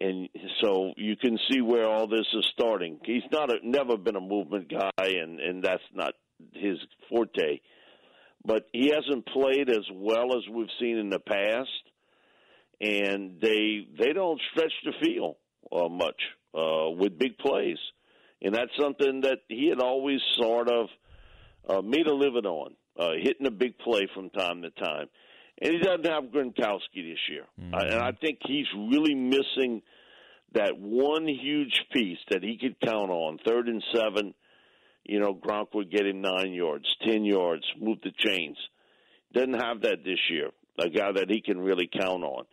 And 0.00 0.28
so 0.62 0.92
you 0.96 1.16
can 1.16 1.38
see 1.50 1.60
where 1.60 1.88
all 1.88 2.06
this 2.06 2.26
is 2.32 2.46
starting. 2.52 3.00
He's 3.04 3.24
not 3.32 3.50
a, 3.50 3.56
never 3.64 3.96
been 3.96 4.16
a 4.16 4.20
movement 4.20 4.70
guy, 4.70 4.90
and 4.98 5.40
and 5.40 5.62
that's 5.62 5.82
not 5.92 6.12
his 6.52 6.78
forte 7.08 7.58
but 8.44 8.66
he 8.72 8.90
hasn't 8.94 9.26
played 9.26 9.68
as 9.68 9.84
well 9.92 10.36
as 10.36 10.42
we've 10.50 10.68
seen 10.80 10.96
in 10.96 11.10
the 11.10 11.18
past, 11.18 11.68
and 12.80 13.40
they 13.40 13.86
they 13.98 14.12
don't 14.12 14.40
stretch 14.52 14.72
the 14.84 14.92
field 15.02 15.36
uh, 15.72 15.88
much 15.88 16.20
uh, 16.54 16.90
with 16.90 17.18
big 17.18 17.36
plays, 17.38 17.78
and 18.40 18.54
that's 18.54 18.70
something 18.80 19.22
that 19.22 19.38
he 19.48 19.68
had 19.68 19.80
always 19.80 20.20
sort 20.38 20.70
of 20.70 20.88
uh, 21.68 21.82
made 21.82 22.06
a 22.06 22.14
living 22.14 22.46
on, 22.46 22.74
uh, 22.98 23.10
hitting 23.20 23.46
a 23.46 23.50
big 23.50 23.78
play 23.78 24.08
from 24.14 24.30
time 24.30 24.62
to 24.62 24.70
time. 24.70 25.08
And 25.60 25.72
he 25.72 25.78
doesn't 25.78 26.06
have 26.06 26.24
Gronkowski 26.24 26.94
this 26.94 27.18
year, 27.30 27.44
mm-hmm. 27.60 27.74
uh, 27.74 27.78
and 27.78 28.00
I 28.00 28.12
think 28.12 28.38
he's 28.46 28.66
really 28.74 29.14
missing 29.14 29.82
that 30.54 30.78
one 30.78 31.26
huge 31.26 31.82
piece 31.92 32.18
that 32.30 32.42
he 32.42 32.58
could 32.58 32.80
count 32.80 33.10
on, 33.10 33.38
third 33.44 33.68
and 33.68 33.82
seven 33.92 34.34
you 35.08 35.18
know, 35.18 35.34
Gronk 35.34 35.74
would 35.74 35.90
get 35.90 36.06
him 36.06 36.20
nine 36.20 36.52
yards, 36.52 36.84
ten 37.04 37.24
yards, 37.24 37.64
move 37.80 37.98
the 38.04 38.12
chains. 38.16 38.58
Doesn't 39.32 39.54
have 39.54 39.80
that 39.82 40.04
this 40.04 40.18
year. 40.30 40.50
A 40.78 40.88
guy 40.88 41.10
that 41.12 41.28
he 41.28 41.40
can 41.40 41.58
really 41.58 41.88
count 41.90 42.22
on. 42.22 42.44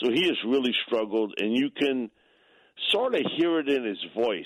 So 0.00 0.10
he 0.12 0.26
has 0.26 0.36
really 0.46 0.74
struggled, 0.86 1.34
and 1.38 1.56
you 1.56 1.70
can 1.70 2.10
sort 2.92 3.14
of 3.14 3.22
hear 3.36 3.58
it 3.60 3.68
in 3.68 3.84
his 3.84 3.98
voice 4.14 4.44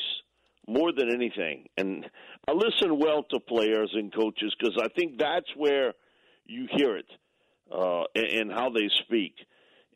more 0.66 0.92
than 0.96 1.12
anything. 1.12 1.66
And 1.76 2.06
I 2.48 2.52
listen 2.52 2.98
well 2.98 3.24
to 3.30 3.40
players 3.40 3.90
and 3.94 4.14
coaches 4.14 4.54
because 4.58 4.80
I 4.80 4.86
think 4.96 5.18
that's 5.18 5.50
where 5.56 5.92
you 6.46 6.68
hear 6.76 6.96
it 6.96 7.06
uh, 7.70 8.04
and, 8.14 8.50
how 8.50 8.70
they 8.70 8.88
speak. 9.04 9.34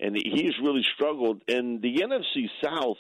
And 0.00 0.16
he's 0.16 0.54
really 0.62 0.85
struggled. 0.95 1.43
And 1.49 1.81
the 1.81 2.02
NFC 2.02 2.47
South, 2.62 2.97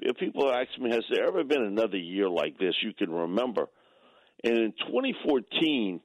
if 0.00 0.16
people 0.16 0.50
ask 0.50 0.68
me, 0.80 0.90
has 0.90 1.04
there 1.10 1.26
ever 1.26 1.44
been 1.44 1.62
another 1.62 1.96
year 1.96 2.28
like 2.28 2.58
this 2.58 2.74
you 2.82 2.92
can 2.92 3.10
remember? 3.10 3.66
And 4.42 4.56
in 4.58 4.72
2014, 4.72 6.00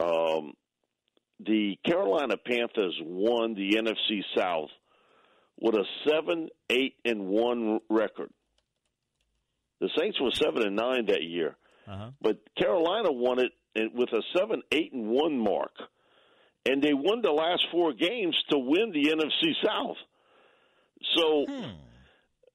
um, 0.00 0.54
the 1.44 1.78
Carolina 1.86 2.36
Panthers 2.36 2.98
won 3.02 3.54
the 3.54 3.76
NFC 3.76 4.22
South 4.36 4.70
with 5.60 5.74
a 5.74 5.84
seven, 6.08 6.48
eight, 6.70 6.94
and 7.04 7.26
one 7.26 7.80
record. 7.88 8.30
The 9.80 9.88
Saints 9.98 10.20
were 10.20 10.30
seven 10.32 10.66
and 10.66 10.76
nine 10.76 11.06
that 11.06 11.22
year, 11.22 11.56
uh-huh. 11.88 12.10
but 12.20 12.38
Carolina 12.58 13.12
won 13.12 13.38
it 13.38 13.52
with 13.94 14.10
a 14.12 14.22
seven, 14.36 14.62
eight, 14.72 14.92
and 14.92 15.08
one 15.08 15.38
mark, 15.38 15.72
and 16.66 16.82
they 16.82 16.92
won 16.92 17.22
the 17.22 17.30
last 17.30 17.64
four 17.72 17.92
games 17.92 18.36
to 18.50 18.58
win 18.58 18.92
the 18.92 19.10
NFC 19.10 19.52
South. 19.64 19.96
So 21.16 21.46
Hmm. 21.48 21.64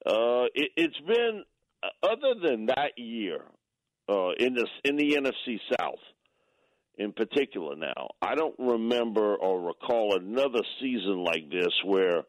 uh, 0.06 0.44
it, 0.54 0.70
it's 0.76 1.00
been 1.06 1.44
uh, 1.82 2.06
other 2.06 2.40
than 2.42 2.66
that 2.66 2.92
year 2.96 3.40
uh, 4.08 4.30
in 4.38 4.54
the 4.54 4.66
in 4.84 4.96
the 4.96 5.16
NFC 5.16 5.58
South 5.78 5.98
in 6.98 7.12
particular. 7.12 7.76
Now 7.76 8.10
I 8.22 8.34
don't 8.34 8.54
remember 8.58 9.34
or 9.34 9.60
recall 9.60 10.16
another 10.16 10.62
season 10.80 11.24
like 11.24 11.50
this 11.50 11.72
where 11.84 12.22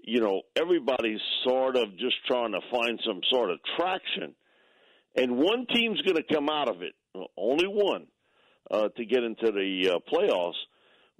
you 0.00 0.20
know 0.20 0.42
everybody's 0.56 1.20
sort 1.44 1.76
of 1.76 1.96
just 1.98 2.16
trying 2.26 2.52
to 2.52 2.60
find 2.70 3.00
some 3.04 3.20
sort 3.30 3.50
of 3.50 3.58
traction, 3.76 4.34
and 5.16 5.36
one 5.36 5.66
team's 5.74 6.00
going 6.02 6.16
to 6.16 6.34
come 6.34 6.48
out 6.48 6.68
of 6.68 6.82
it. 6.82 6.92
Only 7.36 7.66
one 7.66 8.06
uh, 8.70 8.88
to 8.96 9.04
get 9.04 9.22
into 9.22 9.50
the 9.52 9.94
uh, 9.94 9.98
playoffs, 10.12 10.54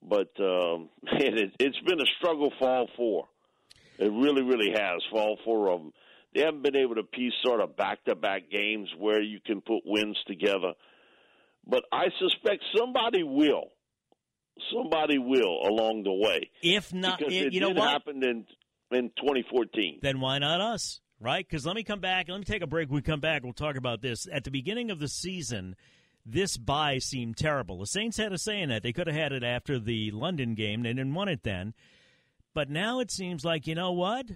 but 0.09 0.31
um, 0.39 0.89
man, 1.03 1.39
it, 1.39 1.53
it's 1.59 1.81
been 1.81 2.01
a 2.01 2.07
struggle 2.19 2.53
for 2.59 2.69
all 2.69 2.89
four. 2.97 3.25
It 3.99 4.11
really, 4.11 4.43
really 4.43 4.71
has 4.73 5.03
for 5.11 5.21
all 5.21 5.39
four 5.45 5.71
of 5.71 5.81
them. 5.81 5.93
They 6.35 6.41
haven't 6.41 6.63
been 6.63 6.77
able 6.77 6.97
to 6.97 7.05
piece 7.05 7.33
sort 7.45 7.61
of 7.61 7.77
back-to-back 7.77 8.51
games 8.51 8.89
where 8.99 9.23
you 9.23 9.39
can 9.45 9.61
put 9.61 9.83
wins 9.85 10.19
together. 10.27 10.73
But 11.67 11.85
I 11.93 12.07
suspect 12.21 12.65
somebody 12.77 13.23
will. 13.23 13.71
Somebody 14.73 15.19
will 15.19 15.61
along 15.65 16.03
the 16.05 16.13
way. 16.13 16.51
If 16.63 16.93
not, 16.93 17.19
because 17.19 17.33
if- 17.33 17.47
it 17.47 17.53
you 17.53 17.61
know 17.61 17.71
what? 17.71 17.89
happen 17.89 18.23
in 18.23 18.47
in 18.91 19.11
2014. 19.17 19.99
then 20.03 20.21
why 20.21 20.39
not 20.39 20.61
us? 20.61 21.01
Right? 21.21 21.47
Because 21.49 21.65
let 21.65 21.75
me 21.75 21.83
come 21.85 22.01
back. 22.01 22.29
Let 22.29 22.39
me 22.39 22.45
take 22.45 22.63
a 22.63 22.67
break. 22.67 22.91
We 22.91 23.01
come 23.01 23.21
back, 23.21 23.43
we'll 23.43 23.53
talk 23.53 23.77
about 23.77 24.03
this. 24.03 24.29
At 24.31 24.45
the 24.45 24.51
beginning 24.51 24.91
of 24.91 24.99
the 24.99 25.09
season, 25.09 25.75
this 26.27 26.57
bye 26.57 26.99
seemed 26.99 27.37
terrible. 27.37 27.79
The 27.79 27.87
Saints 27.87 28.17
had 28.17 28.33
a 28.33 28.39
say 28.39 28.61
in 28.61 28.71
that. 28.71 28.83
They 28.83 28.93
could 28.93 29.07
have 29.07 29.17
had 29.17 29.33
it 29.33 29.45
after 29.45 29.79
the 29.79 30.11
London 30.11 30.55
game. 30.55 30.83
They 30.83 30.91
didn't 30.91 31.15
want 31.15 31.31
it 31.31 31.43
then. 31.43 31.75
But 32.55 32.71
now 32.71 33.01
it 33.01 33.11
seems 33.11 33.45
like, 33.45 33.67
you 33.67 33.75
know 33.75 33.93
what? 33.93 34.27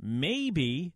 Maybe 0.00 0.92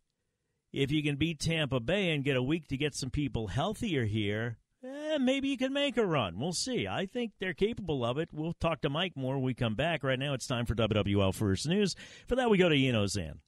if 0.72 0.90
you 0.90 1.02
can 1.02 1.16
beat 1.16 1.38
Tampa 1.38 1.80
Bay 1.80 2.10
and 2.10 2.24
get 2.24 2.36
a 2.36 2.42
week 2.42 2.68
to 2.68 2.76
get 2.76 2.94
some 2.94 3.10
people 3.10 3.46
healthier 3.46 4.04
here, 4.04 4.58
eh, 4.84 5.18
maybe 5.18 5.48
you 5.48 5.56
can 5.56 5.72
make 5.72 5.96
a 5.96 6.04
run. 6.04 6.38
We'll 6.38 6.52
see. 6.52 6.86
I 6.86 7.06
think 7.06 7.32
they're 7.38 7.54
capable 7.54 8.04
of 8.04 8.18
it. 8.18 8.28
We'll 8.32 8.52
talk 8.54 8.82
to 8.82 8.90
Mike 8.90 9.16
more 9.16 9.34
when 9.34 9.44
we 9.44 9.54
come 9.54 9.74
back. 9.74 10.02
Right 10.02 10.18
now, 10.18 10.34
it's 10.34 10.46
time 10.46 10.66
for 10.66 10.74
WWL 10.74 11.34
First 11.34 11.66
News. 11.66 11.94
For 12.26 12.36
that, 12.36 12.50
we 12.50 12.58
go 12.58 12.68
to 12.68 12.74
Ian 12.74 12.96
Ozan. 12.96 13.38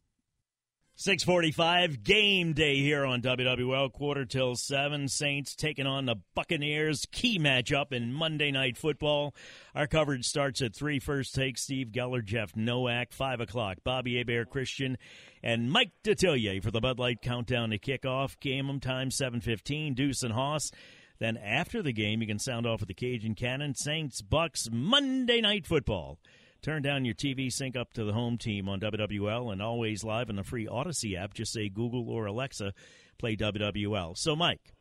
645 1.01 2.03
game 2.03 2.55
day 2.55 2.79
here 2.79 3.05
on 3.05 3.23
WWL 3.23 3.93
quarter 3.93 4.25
till 4.25 4.57
7 4.57 5.07
Saints 5.07 5.55
taking 5.55 5.87
on 5.87 6.07
the 6.07 6.17
Buccaneers. 6.35 7.07
Key 7.13 7.39
matchup 7.39 7.93
in 7.93 8.13
Monday 8.13 8.51
night 8.51 8.77
football. 8.77 9.33
Our 9.77 9.87
coverage 9.87 10.25
starts 10.27 10.61
at 10.61 10.75
3 10.75 10.99
first 10.99 11.37
take 11.37 11.57
Steve 11.57 11.93
Geller 11.93 12.25
Jeff 12.25 12.57
Nowak 12.57 13.13
5 13.13 13.41
o'clock. 13.41 13.77
Bobby 13.85 14.17
Hebert 14.17 14.51
Christian 14.51 14.99
and 15.41 15.71
Mike 15.71 15.93
Detillier 16.03 16.61
for 16.61 16.73
the 16.73 16.81
Bud 16.81 16.99
Light 16.99 17.23
countdown 17.23 17.71
to 17.71 17.79
kickoff 17.79 18.41
game 18.41 18.81
time 18.81 19.13
715 19.13 19.95
Deuce 19.95 20.25
and 20.25 20.35
Hoss 20.35 20.73
then 21.21 21.37
after 21.37 21.81
the 21.81 21.93
game 21.93 22.21
you 22.23 22.27
can 22.27 22.41
sound 22.41 22.67
off 22.67 22.81
with 22.81 22.89
the 22.89 22.95
Cajun 22.95 23.37
Cannon 23.37 23.77
Saints 23.77 24.21
Bucks 24.21 24.69
Monday 24.73 25.41
night 25.41 25.65
football 25.65 26.19
Turn 26.61 26.83
down 26.83 27.05
your 27.05 27.15
TV, 27.15 27.53
sync 27.53 27.77
up 27.77 27.93
to 27.93 28.05
the 28.05 28.13
home 28.13 28.37
team 28.37 28.69
on 28.69 28.81
WWL, 28.81 29.53
and 29.53 29.63
always 29.63 30.03
live 30.03 30.29
on 30.29 30.37
the 30.37 30.43
free 30.43 30.67
Odyssey 30.67 31.17
app. 31.17 31.35
Just 31.35 31.53
say 31.53 31.69
Google 31.69 32.11
or 32.11 32.27
Alexa, 32.27 32.75
play 33.17 33.37
WWL. 33.37 34.19
So, 34.19 34.35
Mike, 34.35 34.73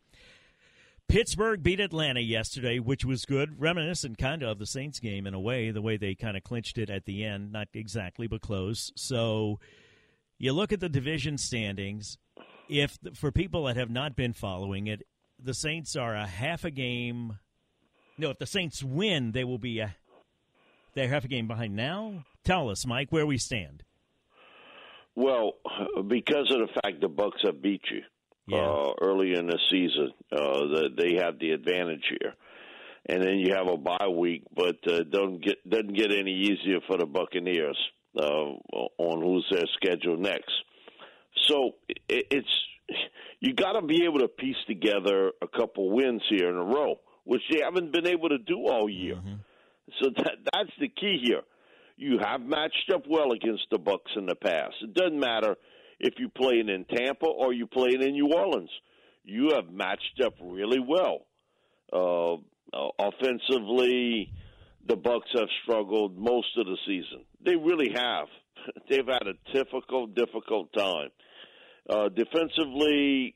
Pittsburgh 1.08 1.62
beat 1.62 1.80
Atlanta 1.80 2.20
yesterday, 2.20 2.80
which 2.80 3.06
was 3.06 3.26
good, 3.26 3.62
reminiscent 3.62 4.18
kind 4.18 4.42
of 4.42 4.50
of 4.50 4.60
the 4.60 4.66
Saints 4.66 5.00
game 5.00 5.28
in 5.28 5.36
a 5.36 5.40
way, 5.40 5.70
the 5.70 5.82
way 5.82 5.98
they 5.98 6.16
kind 6.16 6.36
of 6.36 6.44
clinched 6.44 6.80
it 6.80 6.90
at 6.90 7.06
the 7.06 7.24
end. 7.24 7.52
Not 7.52 7.68
exactly, 7.74 8.26
but 8.28 8.42
close. 8.42 8.92
So, 8.96 9.60
you 10.40 10.54
look 10.54 10.72
at 10.72 10.80
the 10.80 10.90
division 10.90 11.38
standings. 11.38 12.18
If 12.70 12.98
for 13.14 13.32
people 13.32 13.66
that 13.66 13.78
have 13.78 13.92
not 13.92 14.16
been 14.16 14.34
following 14.34 14.88
it, 14.88 15.04
the 15.40 15.54
Saints 15.54 15.96
are 15.96 16.16
a 16.16 16.26
half 16.26 16.66
a 16.66 16.72
game. 16.72 17.38
No, 18.18 18.32
if 18.32 18.40
the 18.40 18.48
Saints 18.48 18.84
win, 18.84 19.32
they 19.32 19.44
will 19.44 19.60
be 19.60 19.80
a 19.80 19.96
they're 20.98 21.08
half 21.10 21.24
a 21.26 21.28
game 21.28 21.48
behind 21.48 21.76
now. 21.76 22.26
Tell 22.44 22.70
us, 22.70 22.86
Mike, 22.86 23.12
where 23.12 23.26
we 23.26 23.38
stand. 23.38 23.84
Well, 25.16 25.54
because 26.08 26.52
of 26.52 26.60
the 26.68 26.80
fact 26.82 27.02
the 27.02 27.08
Bucks 27.08 27.42
have 27.46 27.62
beat 27.62 27.82
you 27.92 28.02
Yeah. 28.48 28.64
uh, 28.64 28.94
early 29.02 29.34
in 29.34 29.48
the 29.48 29.60
season, 29.72 30.12
uh, 30.32 30.38
the, 30.38 30.90
they 30.96 31.16
have 31.24 31.40
the 31.40 31.52
advantage 31.52 32.06
here, 32.20 32.34
and 33.08 33.22
then 33.24 33.40
you 33.40 33.54
have 33.54 33.68
a 33.68 33.78
bye 33.78 34.08
week, 34.08 34.44
but 34.56 34.78
uh, 34.92 35.04
don't 35.10 35.44
get 35.44 35.68
doesn't 35.70 35.96
get 35.98 36.12
any 36.12 36.32
easier 36.34 36.80
for 36.88 36.98
the 36.98 37.06
Buccaneers 37.06 37.78
uh, 38.18 38.22
on 38.98 39.22
who's 39.22 39.46
their 39.52 39.66
schedule 39.76 40.18
next. 40.18 40.52
So 41.48 41.76
it, 41.90 42.26
it's 42.32 42.48
you 43.40 43.54
got 43.54 43.74
to 43.74 43.86
be 43.86 44.06
able 44.06 44.20
to 44.20 44.28
piece 44.28 44.56
together 44.68 45.32
a 45.42 45.48
couple 45.48 45.90
wins 45.96 46.22
here 46.30 46.50
in 46.50 46.56
a 46.56 46.64
row, 46.64 47.00
which 47.24 47.42
they 47.52 47.60
haven't 47.64 47.92
been 47.92 48.08
able 48.08 48.30
to 48.30 48.38
do 48.40 48.68
all 48.68 48.88
year. 48.90 49.16
So 50.02 50.10
that 50.16 50.36
that's 50.54 50.72
the 50.80 50.90
key 50.90 51.20
here. 51.24 51.42
You 51.96 52.20
have 52.24 52.42
matched 52.42 52.92
up 52.94 53.04
well 53.10 53.32
against 53.32 53.64
the 53.72 53.80
Bucks 53.80 54.12
in 54.16 54.26
the 54.28 54.36
past. 54.36 54.76
It 54.82 54.94
doesn't 54.94 55.20
matter 55.20 55.56
if 56.00 56.14
you 56.20 56.30
playing 56.30 56.70
in 56.70 56.86
Tampa 56.86 57.26
or 57.26 57.54
you 57.54 57.66
playing 57.66 58.02
in 58.02 58.12
New 58.12 58.32
Orleans. 58.34 58.70
You 59.24 59.54
have 59.56 59.72
matched 59.72 60.22
up 60.24 60.36
really 60.42 60.80
well. 60.80 61.26
Uh, 61.92 62.36
uh, 62.74 62.90
offensively, 63.00 64.32
the 64.88 64.96
Bucks 64.96 65.30
have 65.34 65.48
struggled 65.64 66.18
most 66.18 66.48
of 66.58 66.66
the 66.66 66.78
season. 66.86 67.26
They 67.44 67.56
really 67.56 67.90
have. 67.94 68.28
They've 68.90 69.08
had 69.08 69.28
a 69.28 69.54
difficult, 69.54 70.16
difficult 70.16 70.72
time. 70.74 71.10
Uh, 71.90 72.10
defensively, 72.10 73.34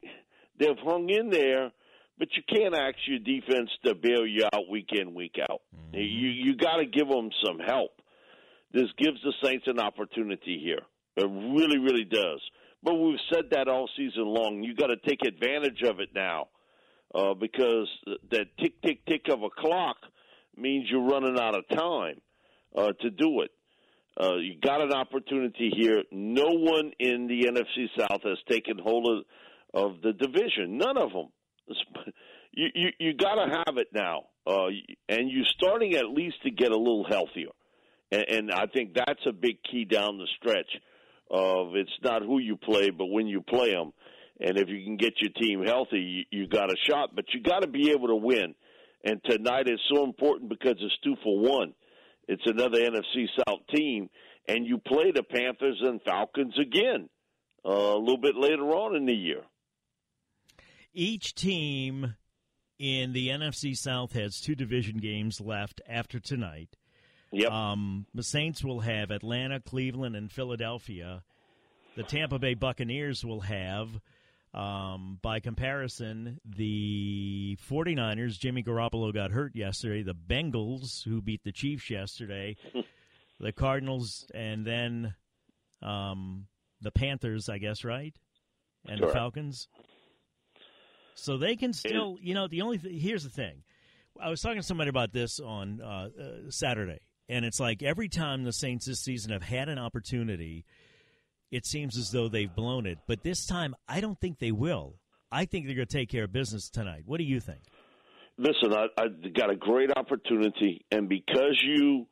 they've 0.60 0.77
hung 0.84 1.10
in 1.10 1.29
there, 1.29 1.72
but 2.20 2.27
you 2.36 2.43
can't 2.53 2.75
ask 2.75 2.98
your 3.08 3.20
defense 3.20 3.70
to 3.86 3.96
bail 3.96 4.27
you 4.27 4.43
out 4.53 4.70
week 4.70 4.89
in, 4.91 5.13
week 5.13 5.38
out. 5.50 5.62
You 5.93 6.29
you 6.29 6.55
got 6.55 6.77
to 6.77 6.86
give 6.86 7.07
them 7.07 7.29
some 7.45 7.60
help. 7.60 7.91
This 8.74 8.88
gives 8.98 9.17
the 9.24 9.33
Saints 9.43 9.65
an 9.67 9.79
opportunity 9.79 10.60
here. 10.63 10.81
It 11.17 11.27
really, 11.27 11.77
really 11.77 12.05
does. 12.05 12.41
But 12.83 12.95
we've 12.95 13.19
said 13.31 13.45
that 13.51 13.67
all 13.67 13.89
season 13.98 14.25
long. 14.25 14.63
You 14.63 14.74
got 14.75 14.88
to 14.88 14.98
take 15.07 15.19
advantage 15.25 15.81
of 15.83 16.00
it 16.00 16.10
now, 16.15 16.48
uh, 17.13 17.33
because 17.33 17.88
that 18.31 18.45
tick, 18.60 18.81
tick, 18.81 19.05
tick 19.05 19.21
of 19.29 19.43
a 19.43 19.50
clock 19.50 19.98
means 20.57 20.88
you're 20.89 21.07
running 21.07 21.38
out 21.39 21.55
of 21.55 21.67
time 21.69 22.21
uh, 22.75 22.91
to 23.01 23.10
do 23.10 23.41
it. 23.41 23.51
Uh, 24.19 24.38
you 24.38 24.55
got 24.62 24.81
an 24.81 24.93
opportunity 24.93 25.71
here. 25.75 26.03
No 26.12 26.48
one 26.48 26.91
in 27.00 27.27
the 27.27 27.48
NFC 27.48 27.88
South 27.98 28.21
has 28.24 28.38
taken 28.50 28.77
hold 28.77 29.25
of, 29.74 29.91
of 29.93 30.01
the 30.01 30.13
division. 30.13 30.77
None 30.77 30.98
of 30.98 31.12
them. 31.12 31.27
You 32.53 32.89
you, 33.00 33.13
got 33.13 33.36
to 33.36 33.63
have 33.65 33.77
it 33.77 33.88
now, 33.93 34.24
uh, 34.46 34.67
and 35.08 35.31
you're 35.31 35.46
starting 35.58 35.96
at 35.96 36.10
least 36.10 36.36
to 36.43 36.51
get 36.51 36.72
a 36.72 36.77
little 36.77 37.05
healthier, 37.10 37.51
and, 38.12 38.25
and 38.27 38.51
I 38.51 38.65
think 38.65 38.93
that's 38.93 39.25
a 39.25 39.31
big 39.31 39.58
key 39.63 39.86
down 39.86 40.17
the 40.17 40.27
stretch. 40.38 40.70
Of 41.29 41.77
it's 41.77 41.89
not 42.03 42.24
who 42.24 42.39
you 42.39 42.58
play, 42.58 42.89
but 42.89 43.05
when 43.05 43.25
you 43.25 43.39
play 43.39 43.72
them, 43.72 43.93
and 44.41 44.58
if 44.58 44.67
you 44.67 44.84
can 44.84 44.98
get 44.98 45.13
your 45.22 45.31
team 45.31 45.63
healthy, 45.65 46.25
you, 46.29 46.41
you 46.41 46.48
got 46.48 46.70
a 46.70 46.75
shot. 46.89 47.15
But 47.15 47.25
you 47.34 47.41
got 47.41 47.62
to 47.62 47.70
be 47.70 47.91
able 47.91 48.08
to 48.08 48.17
win, 48.17 48.53
and 49.05 49.22
tonight 49.24 49.70
is 49.70 49.79
so 49.93 50.03
important 50.03 50.50
because 50.50 50.75
it's 50.79 50.98
two 51.05 51.15
for 51.24 51.39
one. 51.39 51.74
It's 52.27 52.43
another 52.46 52.79
NFC 52.79 53.27
South 53.48 53.62
team, 53.74 54.10
and 54.48 54.65
you 54.65 54.77
play 54.77 55.12
the 55.13 55.24
Panthers 55.24 55.79
and 55.81 56.01
Falcons 56.01 56.55
again 56.60 57.10
uh, 57.65 57.70
a 57.70 57.98
little 57.98 58.20
bit 58.22 58.36
later 58.36 58.63
on 58.72 58.96
in 58.96 59.05
the 59.05 59.15
year. 59.15 59.43
Each 60.93 61.34
team 61.34 62.15
in 62.81 63.13
the 63.13 63.27
NFC 63.27 63.77
South 63.77 64.13
has 64.13 64.41
two 64.41 64.55
division 64.55 64.97
games 64.97 65.39
left 65.39 65.81
after 65.88 66.19
tonight. 66.19 66.75
Yep. 67.31 67.51
Um, 67.51 68.07
the 68.15 68.23
Saints 68.23 68.63
will 68.63 68.79
have 68.79 69.11
Atlanta, 69.11 69.59
Cleveland, 69.59 70.15
and 70.15 70.31
Philadelphia. 70.31 71.21
The 71.95 72.01
Tampa 72.01 72.39
Bay 72.39 72.55
Buccaneers 72.55 73.23
will 73.23 73.41
have, 73.41 73.89
um, 74.55 75.19
by 75.21 75.39
comparison, 75.39 76.41
the 76.43 77.55
49ers. 77.69 78.39
Jimmy 78.39 78.63
Garoppolo 78.63 79.13
got 79.13 79.29
hurt 79.29 79.55
yesterday. 79.55 80.01
The 80.01 80.15
Bengals, 80.15 81.03
who 81.03 81.21
beat 81.21 81.43
the 81.43 81.51
Chiefs 81.51 81.91
yesterday. 81.91 82.57
the 83.39 83.51
Cardinals, 83.51 84.25
and 84.33 84.65
then 84.65 85.13
um, 85.83 86.47
the 86.81 86.91
Panthers, 86.91 87.47
I 87.47 87.59
guess, 87.59 87.83
right? 87.83 88.15
And 88.88 89.03
the 89.03 89.09
Falcons. 89.09 89.67
So 91.15 91.38
they 91.38 91.56
can 91.56 91.74
still, 91.74 92.18
you 92.22 92.34
know, 92.34 92.48
the 92.48 92.62
only 92.62 92.77
th- 92.77 93.01
here's 93.01 93.24
the 93.24 93.30
thing. 93.30 93.63
I 94.22 94.30
was 94.30 94.41
talking 94.41 94.60
to 94.60 94.63
somebody 94.63 94.89
about 94.89 95.13
this 95.13 95.39
on 95.39 95.82
uh, 95.82 95.86
uh, 95.86 96.50
Saturday, 96.50 97.00
and 97.30 97.46
it's 97.46 97.60
like 97.60 97.84
every 97.84 98.10
time 98.10 98.44
the 98.44 98.53
Saints 98.53 98.86
this 98.86 99.00
season 99.00 99.32
have 99.32 99.44
had 99.44 99.70
an 99.70 99.80
opportunity, 99.80 100.65
it 101.51 101.65
seems 101.65 101.98
as 101.98 102.12
though 102.12 102.27
they've 102.27 102.53
blown 102.53 102.86
it. 102.86 103.00
But 103.08 103.24
this 103.24 103.46
time, 103.46 103.75
I 103.88 104.01
don't 104.01 104.20
think 104.20 104.39
they 104.39 104.51
will. 104.51 104.96
I 105.32 105.46
think 105.46 105.65
they're 105.65 105.75
going 105.75 105.88
to 105.88 105.98
take 105.98 106.10
care 106.10 106.25
of 106.25 106.34
business 106.34 106.70
tonight. 106.70 107.03
What 107.06 107.18
do 107.18 107.24
you 107.24 107.39
think? 107.39 107.62
listen, 108.41 108.74
I, 108.74 108.88
I 108.98 109.08
got 109.36 109.51
a 109.51 109.56
great 109.56 109.91
opportunity, 109.96 110.86
and 110.91 111.08
because 111.08 111.62
you 111.63 112.08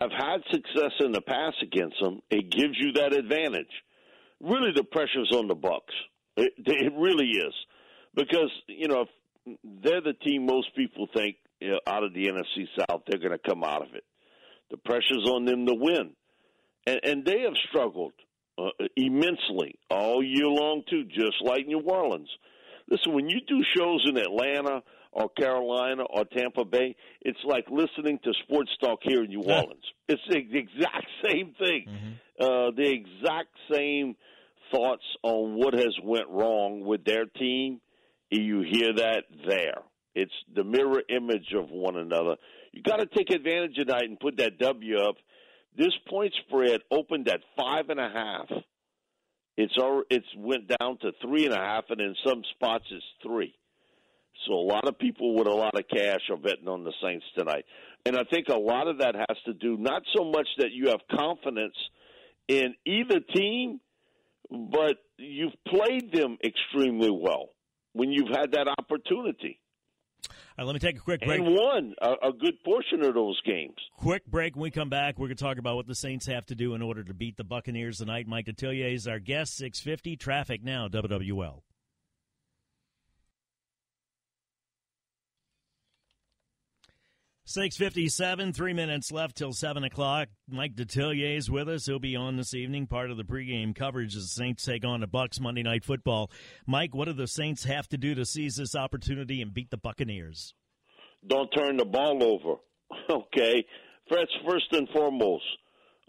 have 0.00 0.10
had 0.10 0.38
success 0.50 0.92
in 1.00 1.12
the 1.12 1.20
past 1.20 1.56
against 1.62 1.96
them, 2.00 2.20
it 2.30 2.50
gives 2.50 2.74
you 2.78 2.92
that 2.92 3.12
advantage. 3.12 3.70
Really, 4.40 4.72
the 4.74 4.84
pressure's 4.84 5.32
on 5.32 5.48
the 5.48 5.54
Bucks. 5.54 5.94
It, 6.36 6.52
it 6.58 6.92
really 6.96 7.26
is 7.26 7.54
because 8.14 8.50
you 8.66 8.88
know 8.88 9.06
they're 9.82 10.00
the 10.00 10.14
team 10.14 10.46
most 10.46 10.74
people 10.74 11.08
think 11.14 11.36
you 11.60 11.70
know, 11.70 11.80
out 11.86 12.04
of 12.04 12.14
the 12.14 12.26
NFC 12.26 12.66
South 12.78 13.02
they're 13.06 13.18
going 13.18 13.38
to 13.38 13.50
come 13.50 13.64
out 13.64 13.82
of 13.82 13.94
it. 13.94 14.04
The 14.70 14.76
pressure's 14.78 15.28
on 15.28 15.44
them 15.44 15.66
to 15.66 15.74
win, 15.74 16.10
and, 16.86 17.00
and 17.02 17.24
they 17.24 17.40
have 17.40 17.54
struggled 17.68 18.12
uh, 18.58 18.70
immensely 18.96 19.78
all 19.90 20.22
year 20.22 20.46
long 20.46 20.82
too, 20.88 21.04
just 21.04 21.42
like 21.42 21.66
New 21.66 21.80
Orleans. 21.80 22.28
Listen, 22.88 23.14
when 23.14 23.28
you 23.28 23.40
do 23.46 23.62
shows 23.76 24.04
in 24.08 24.16
Atlanta 24.16 24.82
or 25.12 25.28
Carolina 25.28 26.04
or 26.04 26.24
Tampa 26.24 26.64
Bay, 26.64 26.96
it's 27.22 27.38
like 27.44 27.66
listening 27.70 28.18
to 28.24 28.32
sports 28.42 28.70
talk 28.82 28.98
here 29.02 29.22
in 29.24 29.30
New 29.30 29.42
Orleans. 29.42 29.84
it's 30.08 30.22
the 30.28 30.36
exact 30.36 31.06
same 31.26 31.54
thing. 31.58 31.86
Mm-hmm. 31.88 32.12
Uh, 32.40 32.70
the 32.72 32.90
exact 32.90 33.50
same 33.72 34.16
thoughts 34.72 35.04
on 35.22 35.54
what 35.54 35.74
has 35.74 35.94
went 36.02 36.28
wrong 36.28 36.84
with 36.84 37.04
their 37.04 37.26
team. 37.26 37.80
You 38.40 38.62
hear 38.62 38.92
that 38.94 39.24
there. 39.46 39.82
It's 40.14 40.32
the 40.54 40.64
mirror 40.64 41.02
image 41.08 41.52
of 41.56 41.70
one 41.70 41.96
another. 41.96 42.36
You 42.72 42.82
got 42.82 42.96
to 42.96 43.06
take 43.06 43.30
advantage 43.30 43.78
of 43.78 43.88
that 43.88 44.02
and 44.02 44.18
put 44.18 44.38
that 44.38 44.58
W 44.58 44.98
up. 44.98 45.16
This 45.76 45.92
point 46.08 46.32
spread 46.46 46.80
opened 46.90 47.28
at 47.28 47.40
five 47.56 47.90
and 47.90 48.00
a 48.00 48.08
half. 48.08 48.48
It's 49.56 49.74
it's 50.10 50.26
went 50.36 50.68
down 50.68 50.98
to 51.02 51.12
three 51.22 51.44
and 51.44 51.54
a 51.54 51.58
half, 51.58 51.84
and 51.90 52.00
in 52.00 52.16
some 52.26 52.42
spots 52.56 52.84
it's 52.90 53.04
three. 53.22 53.54
So 54.46 54.54
a 54.54 54.66
lot 54.66 54.88
of 54.88 54.98
people 54.98 55.36
with 55.36 55.46
a 55.46 55.54
lot 55.54 55.78
of 55.78 55.84
cash 55.88 56.20
are 56.28 56.36
betting 56.36 56.66
on 56.66 56.82
the 56.82 56.92
Saints 57.02 57.24
tonight. 57.38 57.64
And 58.04 58.16
I 58.16 58.24
think 58.24 58.48
a 58.48 58.58
lot 58.58 58.88
of 58.88 58.98
that 58.98 59.14
has 59.14 59.36
to 59.46 59.54
do 59.54 59.76
not 59.78 60.02
so 60.14 60.24
much 60.24 60.48
that 60.58 60.72
you 60.72 60.88
have 60.88 61.00
confidence 61.10 61.76
in 62.48 62.74
either 62.84 63.20
team, 63.20 63.80
but 64.50 64.96
you've 65.18 65.54
played 65.68 66.12
them 66.12 66.36
extremely 66.44 67.10
well 67.10 67.53
when 67.94 68.12
you've 68.12 68.28
had 68.28 68.52
that 68.52 68.68
opportunity. 68.78 69.60
All 70.26 70.34
right, 70.58 70.66
let 70.66 70.72
me 70.74 70.78
take 70.78 70.96
a 70.96 71.00
quick 71.00 71.20
break. 71.20 71.40
And 71.40 71.54
won 71.54 71.94
a, 72.00 72.28
a, 72.28 72.32
good 72.32 72.62
portion 72.64 73.02
of 73.04 73.14
those 73.14 73.40
games. 73.42 73.74
Quick 73.96 74.24
break. 74.26 74.54
When 74.54 74.62
we 74.62 74.70
come 74.70 74.88
back, 74.88 75.18
we're 75.18 75.26
going 75.26 75.36
to 75.36 75.42
talk 75.42 75.58
about 75.58 75.76
what 75.76 75.86
the 75.86 75.94
Saints 75.94 76.26
have 76.26 76.46
to 76.46 76.54
do 76.54 76.74
in 76.74 76.82
order 76.82 77.02
to 77.02 77.12
beat 77.12 77.36
the 77.36 77.44
Buccaneers 77.44 77.98
tonight. 77.98 78.28
Mike 78.28 78.46
Detillier 78.46 78.92
is 78.94 79.08
our 79.08 79.18
guest. 79.18 79.56
650 79.56 80.16
traffic 80.16 80.62
now, 80.62 80.88
WWL. 80.88 81.62
657, 87.46 88.54
three 88.54 88.72
minutes 88.72 89.12
left 89.12 89.36
till 89.36 89.52
7 89.52 89.84
o'clock. 89.84 90.28
Mike 90.48 90.74
Detillier 90.74 91.36
is 91.36 91.50
with 91.50 91.68
us. 91.68 91.84
He'll 91.84 91.98
be 91.98 92.16
on 92.16 92.36
this 92.36 92.54
evening, 92.54 92.86
part 92.86 93.10
of 93.10 93.18
the 93.18 93.22
pregame 93.22 93.76
coverage 93.76 94.16
as 94.16 94.22
the 94.22 94.28
Saints 94.28 94.64
take 94.64 94.82
on 94.82 95.00
the 95.00 95.06
Bucks 95.06 95.38
Monday 95.38 95.62
Night 95.62 95.84
Football. 95.84 96.30
Mike, 96.66 96.94
what 96.94 97.04
do 97.04 97.12
the 97.12 97.26
Saints 97.26 97.64
have 97.64 97.86
to 97.88 97.98
do 97.98 98.14
to 98.14 98.24
seize 98.24 98.56
this 98.56 98.74
opportunity 98.74 99.42
and 99.42 99.52
beat 99.52 99.70
the 99.70 99.76
Buccaneers? 99.76 100.54
Don't 101.26 101.50
turn 101.50 101.76
the 101.76 101.84
ball 101.84 102.22
over. 102.22 102.56
Okay? 103.10 103.66
That's 104.10 104.30
first 104.48 104.72
and 104.72 104.88
foremost. 104.90 105.44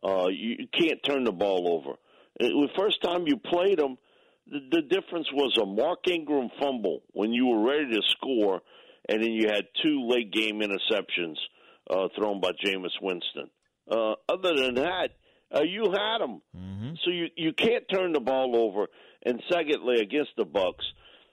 Uh, 0.04 0.28
you 0.28 0.68
can't 0.72 1.04
turn 1.04 1.24
the 1.24 1.32
ball 1.32 1.68
over. 1.74 1.98
The 2.40 2.70
first 2.78 3.02
time 3.02 3.24
you 3.26 3.38
played 3.38 3.80
them, 3.80 3.98
the, 4.46 4.60
the 4.72 4.82
difference 4.84 5.28
was 5.34 5.58
a 5.58 5.66
Mark 5.66 6.08
Ingram 6.08 6.50
fumble 6.60 7.02
when 7.12 7.34
you 7.34 7.48
were 7.48 7.66
ready 7.68 7.94
to 7.94 8.02
score– 8.12 8.62
and 9.08 9.22
then 9.22 9.32
you 9.32 9.48
had 9.48 9.66
two 9.84 10.08
late 10.08 10.32
game 10.32 10.62
interceptions 10.62 11.36
uh, 11.90 12.08
thrown 12.18 12.40
by 12.40 12.52
Jameis 12.52 12.96
Winston. 13.02 13.50
Uh, 13.90 14.14
other 14.28 14.56
than 14.56 14.76
that, 14.76 15.10
uh, 15.56 15.62
you 15.62 15.92
had 15.92 16.20
them, 16.20 16.42
mm-hmm. 16.56 16.94
so 17.04 17.12
you 17.12 17.28
you 17.36 17.54
can't 17.54 17.86
turn 17.94 18.14
the 18.14 18.20
ball 18.20 18.56
over. 18.56 18.88
And 19.24 19.42
secondly, 19.52 20.02
against 20.02 20.32
the 20.38 20.46
Bucks, 20.46 20.84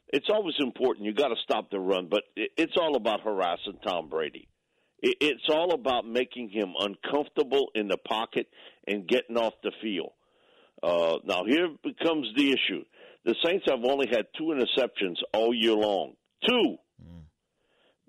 it's 0.09 0.29
always 0.31 0.55
important. 0.61 1.07
You 1.07 1.15
got 1.15 1.29
to 1.29 1.37
stop 1.43 1.71
the 1.71 1.81
run, 1.81 2.09
but 2.11 2.23
it, 2.37 2.51
it's 2.57 2.77
all 2.81 2.97
about 2.97 3.23
harassing 3.23 3.79
Tom 3.85 4.09
Brady. 4.11 4.49
It, 5.01 5.17
it's 5.21 5.49
all 5.51 5.73
about 5.73 6.07
making 6.07 6.51
him 6.51 6.75
uncomfortable 6.79 7.71
in 7.75 7.89
the 7.89 7.97
pocket 7.97 8.49
and 8.87 9.09
getting 9.09 9.37
off 9.39 9.55
the 9.63 9.73
field. 9.81 10.13
Uh, 10.83 11.19
now 11.25 11.45
here 11.47 11.69
becomes 11.83 12.29
the 12.37 12.51
issue: 12.51 12.85
the 13.25 13.35
Saints 13.45 13.65
have 13.67 13.81
only 13.83 14.09
had 14.09 14.27
two 14.37 14.55
interceptions 14.55 15.17
all 15.33 15.55
year 15.55 15.75
long. 15.75 16.13
Two. 16.47 16.77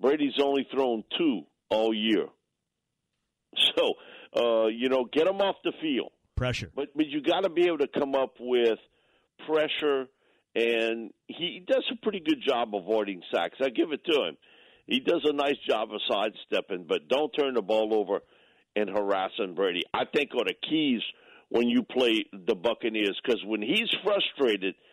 Brady's 0.04 0.38
only 0.38 0.66
thrown 0.70 1.02
two 1.16 1.42
all 1.70 1.94
year. 1.94 2.26
So, 3.76 3.94
uh, 4.36 4.66
you 4.66 4.88
know, 4.88 5.04
get 5.12 5.28
him 5.28 5.36
off 5.36 5.54
the 5.62 5.72
field. 5.80 6.10
Pressure. 6.36 6.70
But 6.74 6.88
but 6.96 7.06
you 7.06 7.22
got 7.22 7.42
to 7.42 7.50
be 7.50 7.66
able 7.66 7.78
to 7.78 7.86
come 7.86 8.16
up 8.16 8.34
with 8.40 8.80
pressure, 9.46 10.06
and 10.56 11.12
he 11.28 11.64
does 11.64 11.84
a 11.92 11.96
pretty 12.02 12.18
good 12.18 12.42
job 12.44 12.74
avoiding 12.74 13.22
sacks. 13.32 13.58
I 13.62 13.68
give 13.68 13.92
it 13.92 14.04
to 14.06 14.24
him. 14.26 14.36
He 14.88 14.98
does 14.98 15.22
a 15.24 15.32
nice 15.32 15.56
job 15.68 15.90
of 15.92 16.00
sidestepping, 16.10 16.86
but 16.88 17.08
don't 17.08 17.30
turn 17.30 17.54
the 17.54 17.62
ball 17.62 17.94
over 17.94 18.20
and 18.74 18.90
harassing 18.90 19.54
Brady. 19.54 19.82
I 19.94 20.04
think 20.12 20.30
are 20.34 20.44
the 20.44 20.54
keys 20.68 21.02
when 21.48 21.68
you 21.68 21.84
play 21.84 22.24
the 22.32 22.56
Buccaneers 22.56 23.18
because 23.24 23.40
when 23.44 23.62
he's 23.62 23.90
frustrated– 24.02 24.74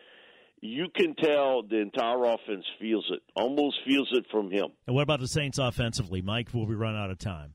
you 0.62 0.86
can 0.94 1.14
tell 1.16 1.64
the 1.68 1.80
entire 1.80 2.24
offense 2.24 2.64
feels 2.80 3.04
it, 3.10 3.20
almost 3.34 3.76
feels 3.84 4.08
it 4.12 4.24
from 4.30 4.50
him. 4.50 4.68
And 4.86 4.94
what 4.94 5.02
about 5.02 5.18
the 5.18 5.26
Saints 5.26 5.58
offensively, 5.58 6.22
Mike? 6.22 6.54
Will 6.54 6.66
we 6.66 6.76
run 6.76 6.96
out 6.96 7.10
of 7.10 7.18
time? 7.18 7.54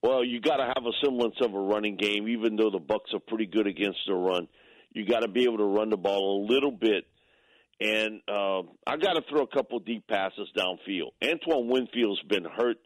Well, 0.00 0.24
you 0.24 0.40
got 0.40 0.58
to 0.58 0.66
have 0.66 0.86
a 0.86 0.92
semblance 1.04 1.34
of 1.40 1.52
a 1.52 1.58
running 1.58 1.96
game, 1.96 2.28
even 2.28 2.54
though 2.54 2.70
the 2.70 2.78
Bucks 2.78 3.10
are 3.12 3.18
pretty 3.18 3.46
good 3.46 3.66
against 3.66 3.98
the 4.06 4.14
run. 4.14 4.46
You 4.92 5.04
got 5.04 5.20
to 5.20 5.28
be 5.28 5.42
able 5.42 5.58
to 5.58 5.64
run 5.64 5.90
the 5.90 5.96
ball 5.96 6.46
a 6.46 6.52
little 6.52 6.70
bit, 6.70 7.04
and 7.80 8.20
uh, 8.28 8.60
I 8.86 8.96
got 8.96 9.14
to 9.14 9.22
throw 9.28 9.42
a 9.42 9.48
couple 9.48 9.80
deep 9.80 10.06
passes 10.06 10.48
downfield. 10.56 11.10
Antoine 11.24 11.68
Winfield's 11.68 12.22
been 12.28 12.44
hurt; 12.44 12.76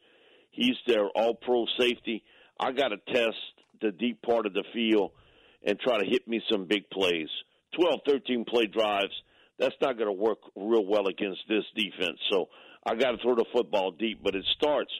he's 0.51 0.77
their 0.87 1.07
All-Pro 1.14 1.66
safety. 1.79 2.25
I 2.59 2.73
got 2.73 2.88
to 2.88 2.96
test 3.12 3.37
the 3.83 3.92
deep 3.92 4.23
part 4.23 4.46
of 4.46 4.55
the 4.55 4.64
field 4.73 5.12
and 5.62 5.79
try 5.79 5.99
to 5.99 6.07
hit 6.07 6.27
me 6.27 6.40
some 6.51 6.64
big 6.64 6.88
plays. 6.88 7.29
12, 7.79 8.01
13 8.07 8.44
play 8.49 8.66
drives 8.66 9.12
that's 9.61 9.75
not 9.81 9.96
going 9.96 10.09
to 10.09 10.12
work 10.12 10.38
real 10.57 10.85
well 10.85 11.07
against 11.07 11.40
this 11.49 11.64
defense. 11.77 12.18
So 12.33 12.49
I 12.85 12.94
got 12.94 13.12
to 13.12 13.18
throw 13.23 13.35
the 13.35 13.44
football 13.53 13.92
deep, 13.92 14.20
but 14.25 14.35
it 14.35 14.44
starts 14.57 14.90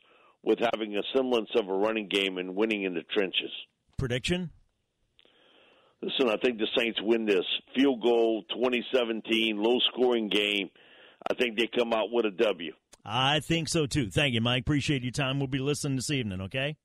with 0.43 0.59
having 0.73 0.97
a 0.97 1.03
semblance 1.17 1.49
of 1.57 1.69
a 1.69 1.73
running 1.73 2.09
game 2.09 2.39
and 2.39 2.55
winning 2.55 2.85
in 2.85 2.95
the 2.95 3.03
trenches. 3.15 3.51
Prediction? 3.99 4.51
Listen, 6.03 6.29
I 6.29 6.37
think 6.43 6.59
the 6.59 6.69
Saints 6.77 6.99
win 7.03 7.27
this. 7.27 7.45
Field 7.75 8.03
goal, 8.03 8.45
2017, 8.51 9.57
low 9.57 9.79
scoring 9.93 10.29
game. 10.29 10.71
I 11.31 11.35
think 11.35 11.59
they 11.59 11.69
come 11.77 11.93
out 11.93 12.07
with 12.11 12.25
a 12.27 12.31
W. 12.31 12.73
I 13.05 13.41
think 13.41 13.69
so 13.69 13.87
too. 13.87 14.11
Thank 14.11 14.35
you, 14.35 14.41
Mike. 14.41 14.63
Appreciate 14.63 15.03
your 15.03 15.13
time. 15.13 15.39
We'll 15.39 15.49
be 15.49 15.59
listening 15.59 15.97
this 15.97 16.11
evening, 16.11 16.43
okay? 16.43 16.77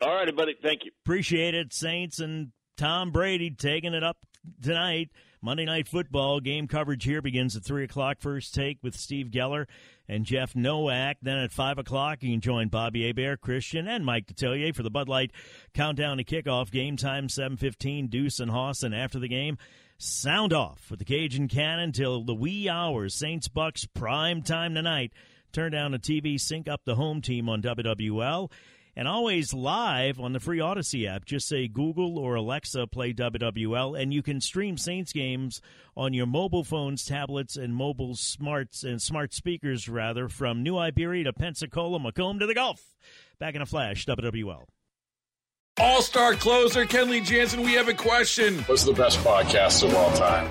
All 0.00 0.14
righty, 0.14 0.32
buddy. 0.32 0.54
Thank 0.60 0.84
you. 0.84 0.92
Appreciate 1.04 1.54
it. 1.54 1.72
Saints 1.72 2.20
and 2.20 2.52
Tom 2.76 3.10
Brady 3.10 3.50
taking 3.50 3.94
it 3.94 4.04
up 4.04 4.18
tonight. 4.62 5.10
Monday 5.40 5.64
Night 5.64 5.86
Football 5.86 6.40
game 6.40 6.66
coverage 6.66 7.04
here 7.04 7.22
begins 7.22 7.56
at 7.56 7.64
3 7.64 7.84
o'clock. 7.84 8.18
First 8.20 8.54
take 8.54 8.78
with 8.82 8.96
Steve 8.96 9.28
Geller 9.28 9.66
and 10.08 10.24
Jeff 10.24 10.56
Nowak. 10.56 11.18
Then 11.22 11.38
at 11.38 11.52
5 11.52 11.78
o'clock, 11.78 12.22
you 12.22 12.32
can 12.32 12.40
join 12.40 12.68
Bobby 12.68 13.06
Hebert, 13.06 13.40
Christian, 13.40 13.86
and 13.86 14.04
Mike 14.04 14.26
Detillier 14.26 14.74
for 14.74 14.82
the 14.82 14.90
Bud 14.90 15.08
Light 15.08 15.30
countdown 15.74 16.16
to 16.16 16.24
kickoff. 16.24 16.70
Game 16.70 16.96
time 16.96 17.28
7.15, 17.28 18.10
Deuce 18.10 18.40
and 18.40 18.50
Hoss. 18.50 18.82
And 18.82 18.94
after 18.94 19.18
the 19.18 19.28
game, 19.28 19.58
sound 19.98 20.52
off 20.52 20.90
with 20.90 20.98
the 20.98 21.04
Cajun 21.04 21.48
Cannon 21.48 21.92
till 21.92 22.24
the 22.24 22.34
wee 22.34 22.68
hours. 22.68 23.14
Saints 23.14 23.48
Bucks 23.48 23.86
prime 23.86 24.42
time 24.42 24.74
tonight. 24.74 25.12
Turn 25.52 25.72
down 25.72 25.92
the 25.92 25.98
TV, 25.98 26.38
sync 26.38 26.68
up 26.68 26.84
the 26.84 26.96
home 26.96 27.22
team 27.22 27.48
on 27.48 27.62
WWL 27.62 28.50
and 28.98 29.06
always 29.06 29.54
live 29.54 30.18
on 30.18 30.32
the 30.32 30.40
free 30.40 30.58
Odyssey 30.58 31.06
app. 31.06 31.24
Just 31.24 31.46
say 31.46 31.68
Google 31.68 32.18
or 32.18 32.34
Alexa 32.34 32.88
play 32.88 33.12
WWL, 33.12 33.98
and 33.98 34.12
you 34.12 34.24
can 34.24 34.40
stream 34.40 34.76
Saints 34.76 35.12
games 35.12 35.62
on 35.96 36.14
your 36.14 36.26
mobile 36.26 36.64
phones, 36.64 37.04
tablets, 37.04 37.56
and 37.56 37.76
mobile 37.76 38.16
smarts 38.16 38.82
and 38.82 39.00
smart 39.00 39.32
speakers, 39.32 39.88
rather, 39.88 40.28
from 40.28 40.64
New 40.64 40.76
Iberia 40.76 41.24
to 41.24 41.32
Pensacola, 41.32 42.00
McComb 42.00 42.40
to 42.40 42.46
the 42.46 42.54
Gulf. 42.54 42.96
Back 43.38 43.54
in 43.54 43.62
a 43.62 43.66
flash, 43.66 44.04
WWL. 44.04 44.64
All 45.78 46.02
star 46.02 46.34
closer, 46.34 46.84
Kenley 46.84 47.24
Jansen, 47.24 47.62
we 47.62 47.74
have 47.74 47.86
a 47.86 47.94
question. 47.94 48.58
What's 48.64 48.82
the 48.82 48.92
best 48.92 49.20
podcast 49.20 49.84
of 49.84 49.94
all 49.94 50.10
time? 50.16 50.50